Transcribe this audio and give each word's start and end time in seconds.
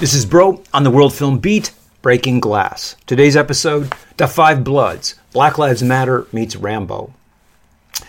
This 0.00 0.14
is 0.14 0.26
Broe 0.26 0.62
on 0.72 0.84
the 0.84 0.92
World 0.92 1.12
Film 1.12 1.40
Beat, 1.40 1.72
Breaking 2.02 2.38
Glass. 2.38 2.94
Today's 3.04 3.36
episode 3.36 3.92
The 4.16 4.28
Five 4.28 4.62
Bloods 4.62 5.16
Black 5.32 5.58
Lives 5.58 5.82
Matter 5.82 6.28
meets 6.32 6.54
Rambo. 6.54 7.12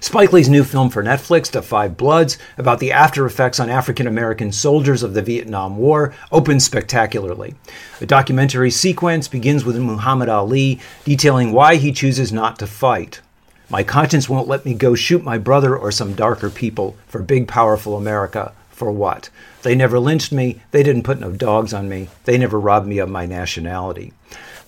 Spike 0.00 0.32
Lee's 0.32 0.48
new 0.48 0.64
film 0.64 0.90
for 0.90 1.04
Netflix, 1.04 1.48
The 1.48 1.62
Five 1.62 1.96
Bloods, 1.96 2.38
about 2.58 2.80
the 2.80 2.90
after 2.90 3.24
effects 3.24 3.60
on 3.60 3.70
African 3.70 4.08
American 4.08 4.50
soldiers 4.50 5.04
of 5.04 5.14
the 5.14 5.22
Vietnam 5.22 5.76
War, 5.76 6.12
opens 6.32 6.64
spectacularly. 6.64 7.54
The 8.00 8.06
documentary 8.06 8.72
sequence 8.72 9.28
begins 9.28 9.64
with 9.64 9.78
Muhammad 9.78 10.28
Ali 10.28 10.80
detailing 11.04 11.52
why 11.52 11.76
he 11.76 11.92
chooses 11.92 12.32
not 12.32 12.58
to 12.58 12.66
fight. 12.66 13.20
My 13.70 13.84
conscience 13.84 14.28
won't 14.28 14.48
let 14.48 14.64
me 14.64 14.74
go 14.74 14.96
shoot 14.96 15.22
my 15.22 15.38
brother 15.38 15.76
or 15.76 15.92
some 15.92 16.14
darker 16.14 16.50
people 16.50 16.96
for 17.06 17.22
big, 17.22 17.46
powerful 17.46 17.96
America. 17.96 18.52
For 18.76 18.92
what? 18.92 19.30
They 19.62 19.74
never 19.74 19.98
lynched 19.98 20.32
me. 20.32 20.60
They 20.70 20.82
didn't 20.82 21.04
put 21.04 21.18
no 21.18 21.32
dogs 21.32 21.72
on 21.72 21.88
me. 21.88 22.08
They 22.26 22.36
never 22.36 22.60
robbed 22.60 22.86
me 22.86 22.98
of 22.98 23.08
my 23.08 23.24
nationality. 23.24 24.12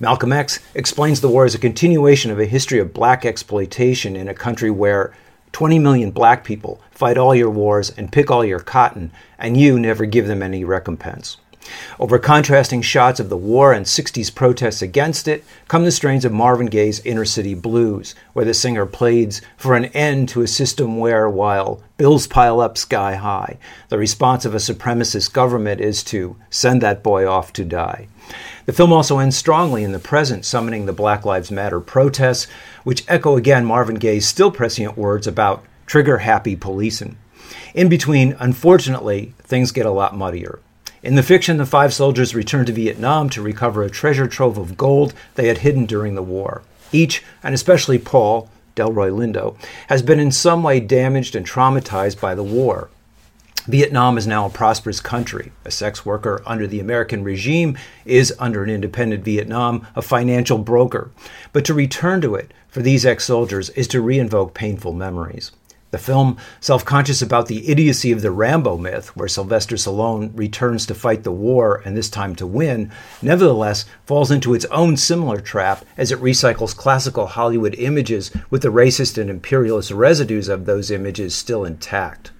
Malcolm 0.00 0.32
X 0.32 0.60
explains 0.74 1.20
the 1.20 1.28
war 1.28 1.44
as 1.44 1.54
a 1.54 1.58
continuation 1.58 2.30
of 2.30 2.40
a 2.40 2.46
history 2.46 2.78
of 2.78 2.94
black 2.94 3.26
exploitation 3.26 4.16
in 4.16 4.26
a 4.26 4.32
country 4.32 4.70
where 4.70 5.14
20 5.52 5.78
million 5.78 6.10
black 6.10 6.42
people 6.42 6.80
fight 6.90 7.18
all 7.18 7.34
your 7.34 7.50
wars 7.50 7.90
and 7.98 8.10
pick 8.10 8.30
all 8.30 8.42
your 8.42 8.60
cotton, 8.60 9.12
and 9.38 9.58
you 9.58 9.78
never 9.78 10.06
give 10.06 10.26
them 10.26 10.42
any 10.42 10.64
recompense. 10.64 11.36
Over 11.98 12.18
contrasting 12.18 12.82
shots 12.82 13.20
of 13.20 13.28
the 13.28 13.36
war 13.36 13.72
and 13.72 13.86
60s 13.86 14.34
protests 14.34 14.82
against 14.82 15.28
it 15.28 15.44
come 15.66 15.84
the 15.84 15.90
strains 15.90 16.24
of 16.24 16.32
Marvin 16.32 16.66
Gaye's 16.66 17.00
Inner 17.00 17.24
City 17.24 17.54
Blues, 17.54 18.14
where 18.32 18.44
the 18.44 18.54
singer 18.54 18.86
pleads 18.86 19.42
for 19.56 19.74
an 19.74 19.86
end 19.86 20.28
to 20.30 20.42
a 20.42 20.46
system 20.46 20.98
where, 20.98 21.28
while 21.28 21.82
bills 21.96 22.26
pile 22.26 22.60
up 22.60 22.78
sky 22.78 23.16
high, 23.16 23.58
the 23.88 23.98
response 23.98 24.44
of 24.44 24.54
a 24.54 24.58
supremacist 24.58 25.32
government 25.32 25.80
is 25.80 26.02
to 26.04 26.36
send 26.50 26.80
that 26.80 27.02
boy 27.02 27.28
off 27.28 27.52
to 27.54 27.64
die. 27.64 28.08
The 28.66 28.72
film 28.72 28.92
also 28.92 29.18
ends 29.18 29.36
strongly 29.36 29.82
in 29.82 29.92
the 29.92 29.98
present, 29.98 30.44
summoning 30.44 30.86
the 30.86 30.92
Black 30.92 31.24
Lives 31.24 31.50
Matter 31.50 31.80
protests, 31.80 32.46
which 32.84 33.04
echo 33.08 33.36
again 33.36 33.64
Marvin 33.64 33.96
Gaye's 33.96 34.28
still 34.28 34.50
prescient 34.50 34.96
words 34.96 35.26
about 35.26 35.64
trigger 35.86 36.18
happy 36.18 36.54
policing. 36.54 37.16
In 37.74 37.88
between, 37.88 38.36
unfortunately, 38.38 39.34
things 39.38 39.72
get 39.72 39.86
a 39.86 39.90
lot 39.90 40.16
muddier. 40.16 40.60
In 41.02 41.14
the 41.14 41.22
fiction, 41.22 41.58
the 41.58 41.66
five 41.66 41.94
soldiers 41.94 42.34
return 42.34 42.66
to 42.66 42.72
Vietnam 42.72 43.30
to 43.30 43.42
recover 43.42 43.82
a 43.82 43.90
treasure 43.90 44.26
trove 44.26 44.58
of 44.58 44.76
gold 44.76 45.14
they 45.36 45.46
had 45.46 45.58
hidden 45.58 45.86
during 45.86 46.16
the 46.16 46.22
war. 46.22 46.62
Each, 46.90 47.22
and 47.42 47.54
especially 47.54 47.98
Paul, 47.98 48.50
Delroy 48.74 49.10
Lindo, 49.10 49.56
has 49.88 50.02
been 50.02 50.18
in 50.18 50.32
some 50.32 50.62
way 50.62 50.80
damaged 50.80 51.36
and 51.36 51.46
traumatized 51.46 52.20
by 52.20 52.34
the 52.34 52.42
war. 52.42 52.88
Vietnam 53.68 54.16
is 54.16 54.26
now 54.26 54.46
a 54.46 54.50
prosperous 54.50 54.98
country. 54.98 55.52
A 55.64 55.70
sex 55.70 56.04
worker 56.04 56.42
under 56.46 56.66
the 56.66 56.80
American 56.80 57.22
regime 57.22 57.76
is, 58.04 58.34
under 58.38 58.64
an 58.64 58.70
independent 58.70 59.24
Vietnam, 59.24 59.86
a 59.94 60.02
financial 60.02 60.58
broker. 60.58 61.10
But 61.52 61.64
to 61.66 61.74
return 61.74 62.20
to 62.22 62.34
it 62.34 62.52
for 62.68 62.80
these 62.80 63.04
ex 63.04 63.24
soldiers 63.24 63.68
is 63.70 63.86
to 63.88 64.02
reinvoke 64.02 64.54
painful 64.54 64.94
memories. 64.94 65.52
The 65.90 65.96
film, 65.98 66.36
self 66.60 66.84
conscious 66.84 67.22
about 67.22 67.46
the 67.46 67.66
idiocy 67.66 68.12
of 68.12 68.20
the 68.20 68.30
Rambo 68.30 68.76
myth, 68.76 69.16
where 69.16 69.26
Sylvester 69.26 69.76
Stallone 69.76 70.32
returns 70.34 70.84
to 70.84 70.94
fight 70.94 71.22
the 71.22 71.32
war 71.32 71.80
and 71.82 71.96
this 71.96 72.10
time 72.10 72.34
to 72.36 72.46
win, 72.46 72.90
nevertheless 73.22 73.86
falls 74.04 74.30
into 74.30 74.52
its 74.52 74.66
own 74.66 74.98
similar 74.98 75.40
trap 75.40 75.86
as 75.96 76.12
it 76.12 76.20
recycles 76.20 76.76
classical 76.76 77.26
Hollywood 77.26 77.74
images 77.78 78.30
with 78.50 78.60
the 78.60 78.68
racist 78.68 79.16
and 79.16 79.30
imperialist 79.30 79.90
residues 79.90 80.48
of 80.48 80.66
those 80.66 80.90
images 80.90 81.34
still 81.34 81.64
intact. 81.64 82.32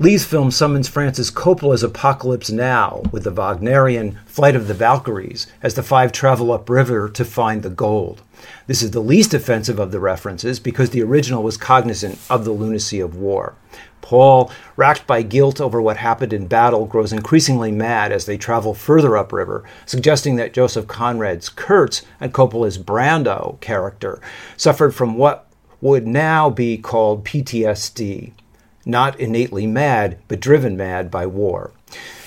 Lee's 0.00 0.24
film 0.24 0.52
summons 0.52 0.86
Francis 0.86 1.28
Coppola's 1.28 1.82
Apocalypse 1.82 2.50
Now 2.50 3.02
with 3.10 3.24
the 3.24 3.32
Wagnerian 3.32 4.16
Flight 4.26 4.54
of 4.54 4.68
the 4.68 4.74
Valkyries 4.74 5.48
as 5.60 5.74
the 5.74 5.82
five 5.82 6.12
travel 6.12 6.52
upriver 6.52 7.08
to 7.08 7.24
find 7.24 7.64
the 7.64 7.68
gold. 7.68 8.22
This 8.68 8.80
is 8.80 8.92
the 8.92 9.00
least 9.00 9.34
offensive 9.34 9.80
of 9.80 9.90
the 9.90 9.98
references 9.98 10.60
because 10.60 10.90
the 10.90 11.02
original 11.02 11.42
was 11.42 11.56
cognizant 11.56 12.16
of 12.30 12.44
the 12.44 12.52
lunacy 12.52 13.00
of 13.00 13.16
war. 13.16 13.56
Paul, 14.00 14.52
racked 14.76 15.04
by 15.04 15.22
guilt 15.22 15.60
over 15.60 15.82
what 15.82 15.96
happened 15.96 16.32
in 16.32 16.46
battle, 16.46 16.86
grows 16.86 17.12
increasingly 17.12 17.72
mad 17.72 18.12
as 18.12 18.24
they 18.24 18.38
travel 18.38 18.74
further 18.74 19.16
upriver, 19.16 19.64
suggesting 19.84 20.36
that 20.36 20.54
Joseph 20.54 20.86
Conrad's 20.86 21.48
Kurtz 21.48 22.02
and 22.20 22.32
Coppola's 22.32 22.78
Brando 22.78 23.60
character 23.60 24.20
suffered 24.56 24.94
from 24.94 25.16
what 25.16 25.50
would 25.80 26.06
now 26.06 26.50
be 26.50 26.78
called 26.78 27.24
PTSD 27.24 28.30
not 28.88 29.20
innately 29.20 29.66
mad, 29.66 30.18
but 30.26 30.40
driven 30.40 30.76
mad 30.76 31.10
by 31.10 31.26
war. 31.26 31.70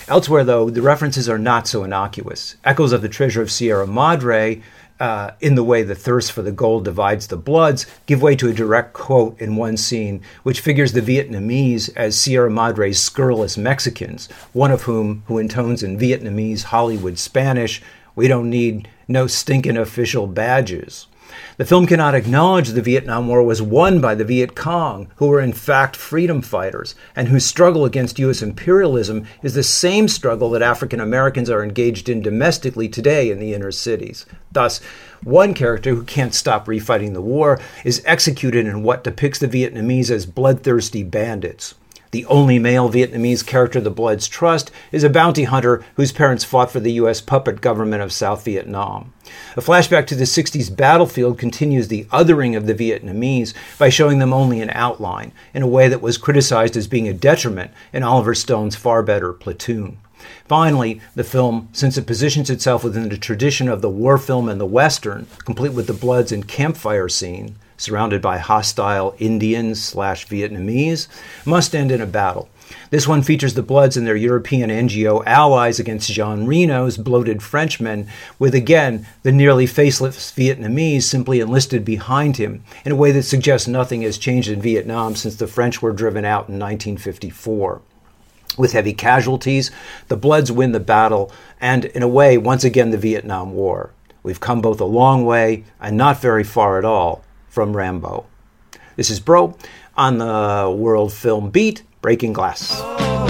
Elsewhere, 0.07 0.43
though, 0.43 0.69
the 0.69 0.81
references 0.81 1.27
are 1.27 1.37
not 1.37 1.67
so 1.67 1.83
innocuous. 1.83 2.55
Echoes 2.63 2.91
of 2.91 3.01
the 3.01 3.09
treasure 3.09 3.41
of 3.41 3.51
Sierra 3.51 3.87
Madre, 3.87 4.61
uh, 5.01 5.31
in 5.41 5.55
the 5.55 5.63
way 5.63 5.81
the 5.81 5.95
thirst 5.95 6.31
for 6.31 6.43
the 6.43 6.51
gold 6.51 6.85
divides 6.85 7.27
the 7.27 7.37
bloods, 7.37 7.87
give 8.05 8.21
way 8.21 8.35
to 8.35 8.47
a 8.47 8.53
direct 8.53 8.93
quote 8.93 9.39
in 9.41 9.55
one 9.55 9.75
scene, 9.75 10.21
which 10.43 10.59
figures 10.59 10.93
the 10.93 11.01
Vietnamese 11.01 11.89
as 11.95 12.19
Sierra 12.19 12.51
Madre's 12.51 12.99
scurrilous 12.99 13.57
Mexicans, 13.57 14.29
one 14.53 14.69
of 14.69 14.83
whom, 14.83 15.23
who 15.25 15.39
intones 15.39 15.81
in 15.81 15.97
Vietnamese 15.97 16.63
Hollywood 16.65 17.17
Spanish, 17.17 17.81
We 18.13 18.27
don't 18.27 18.49
need 18.49 18.89
no 19.07 19.25
stinking 19.25 19.77
official 19.77 20.27
badges. 20.27 21.07
The 21.57 21.65
film 21.65 21.85
cannot 21.85 22.15
acknowledge 22.15 22.69
the 22.69 22.81
Vietnam 22.81 23.27
War 23.27 23.43
was 23.43 23.61
won 23.61 24.01
by 24.01 24.15
the 24.15 24.23
Viet 24.23 24.55
Cong, 24.55 25.07
who 25.17 25.27
were 25.27 25.41
in 25.41 25.53
fact 25.53 25.95
freedom 25.95 26.41
fighters, 26.41 26.95
and 27.15 27.27
whose 27.27 27.45
struggle 27.45 27.85
against 27.85 28.19
U.S. 28.19 28.41
imperialism 28.41 29.25
is 29.43 29.53
the 29.53 29.63
same 29.63 30.07
struggle 30.07 30.49
that 30.51 30.61
African 30.61 30.99
Americans 30.99 31.49
are 31.49 31.63
engaged 31.63 32.09
in 32.09 32.21
domestically 32.21 32.89
today 32.89 33.31
in 33.31 33.39
the 33.39 33.53
inner 33.53 33.71
cities. 33.71 34.25
Thus, 34.51 34.81
one 35.23 35.53
character 35.53 35.91
who 35.91 36.03
can't 36.03 36.33
stop 36.33 36.65
refighting 36.65 37.13
the 37.13 37.21
war 37.21 37.59
is 37.85 38.01
executed 38.05 38.65
in 38.65 38.83
what 38.83 39.03
depicts 39.03 39.39
the 39.39 39.47
Vietnamese 39.47 40.09
as 40.09 40.25
bloodthirsty 40.25 41.03
bandits. 41.03 41.75
The 42.11 42.25
only 42.25 42.59
male 42.59 42.89
Vietnamese 42.89 43.45
character 43.45 43.79
the 43.79 43.89
Bloods 43.89 44.27
trust 44.27 44.69
is 44.91 45.05
a 45.05 45.09
bounty 45.09 45.45
hunter 45.45 45.81
whose 45.95 46.11
parents 46.11 46.43
fought 46.43 46.69
for 46.69 46.81
the 46.81 46.91
U.S. 46.93 47.21
puppet 47.21 47.61
government 47.61 48.03
of 48.03 48.11
South 48.11 48.43
Vietnam. 48.43 49.13
A 49.55 49.61
flashback 49.61 50.07
to 50.07 50.15
the 50.15 50.25
60s 50.25 50.75
battlefield 50.75 51.39
continues 51.39 51.87
the 51.87 52.03
othering 52.05 52.57
of 52.57 52.67
the 52.67 52.75
Vietnamese 52.75 53.53
by 53.77 53.87
showing 53.87 54.19
them 54.19 54.33
only 54.33 54.59
an 54.59 54.71
outline, 54.71 55.31
in 55.53 55.63
a 55.63 55.67
way 55.67 55.87
that 55.87 56.01
was 56.01 56.17
criticized 56.17 56.75
as 56.75 56.85
being 56.85 57.07
a 57.07 57.13
detriment 57.13 57.71
in 57.93 58.03
Oliver 58.03 58.35
Stone's 58.35 58.75
far 58.75 59.01
better 59.01 59.31
Platoon. 59.31 59.97
Finally, 60.49 60.99
the 61.15 61.23
film, 61.23 61.69
since 61.71 61.97
it 61.97 62.05
positions 62.05 62.49
itself 62.49 62.83
within 62.83 63.07
the 63.07 63.17
tradition 63.17 63.69
of 63.69 63.81
the 63.81 63.89
war 63.89 64.17
film 64.17 64.49
and 64.49 64.59
the 64.59 64.65
Western, 64.65 65.27
complete 65.45 65.71
with 65.71 65.87
the 65.87 65.93
Bloods 65.93 66.33
and 66.33 66.45
campfire 66.45 67.07
scene, 67.07 67.55
surrounded 67.81 68.21
by 68.21 68.37
hostile 68.37 69.15
Indians 69.17 69.83
slash 69.83 70.27
Vietnamese, 70.27 71.07
must 71.45 71.75
end 71.75 71.91
in 71.91 71.99
a 71.99 72.05
battle. 72.05 72.47
This 72.89 73.07
one 73.07 73.23
features 73.23 73.53
the 73.53 73.63
Bloods 73.63 73.97
and 73.97 74.05
their 74.05 74.15
European 74.15 74.69
NGO 74.69 75.23
allies 75.25 75.79
against 75.79 76.11
Jean 76.11 76.45
Reno's 76.45 76.97
bloated 76.97 77.41
Frenchmen, 77.41 78.07
with 78.39 78.53
again 78.53 79.07
the 79.23 79.31
nearly 79.31 79.65
faceless 79.65 80.31
Vietnamese 80.31 81.03
simply 81.03 81.39
enlisted 81.39 81.83
behind 81.83 82.37
him 82.37 82.63
in 82.85 82.91
a 82.91 82.95
way 82.95 83.11
that 83.11 83.23
suggests 83.23 83.67
nothing 83.67 84.03
has 84.03 84.17
changed 84.17 84.49
in 84.49 84.61
Vietnam 84.61 85.15
since 85.15 85.35
the 85.35 85.47
French 85.47 85.81
were 85.81 85.91
driven 85.91 86.23
out 86.23 86.49
in 86.49 86.59
1954. 86.59 87.81
With 88.57 88.73
heavy 88.73 88.93
casualties, 88.93 89.71
the 90.07 90.17
Bloods 90.17 90.51
win 90.51 90.71
the 90.71 90.79
battle 90.79 91.31
and, 91.59 91.85
in 91.85 92.03
a 92.03 92.07
way, 92.07 92.37
once 92.37 92.63
again 92.63 92.91
the 92.91 92.97
Vietnam 92.97 93.53
War. 93.53 93.91
We've 94.23 94.39
come 94.39 94.61
both 94.61 94.79
a 94.79 94.85
long 94.85 95.25
way 95.25 95.63
and 95.79 95.97
not 95.97 96.21
very 96.21 96.43
far 96.43 96.77
at 96.77 96.85
all 96.85 97.23
from 97.51 97.75
Rambo. 97.75 98.25
This 98.95 99.09
is 99.09 99.19
Broe 99.19 99.55
on 99.97 100.17
the 100.19 100.73
World 100.75 101.11
Film 101.11 101.49
Beat, 101.51 101.83
Breaking 102.01 102.31
Glass. 102.33 102.71
Oh, 102.73 103.27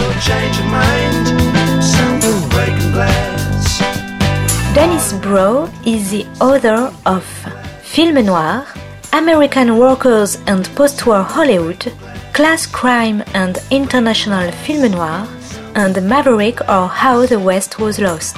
Broe 5.22 5.70
is 5.86 6.12
the 6.12 6.26
author 6.40 6.94
of 7.06 7.26
Film 7.82 8.24
Noir, 8.24 8.66
American 9.12 9.78
Workers 9.78 10.38
and 10.46 10.66
Post-War 10.76 11.24
Hollywood, 11.24 11.92
Class 12.34 12.68
Crime 12.68 13.24
and 13.34 13.58
International 13.72 14.52
Film 14.52 14.92
Noir, 14.92 15.28
and 15.76 15.96
Maverick 16.08 16.62
or 16.70 16.88
How 16.88 17.26
the 17.26 17.40
West 17.40 17.80
Was 17.80 18.00
Lost. 18.00 18.38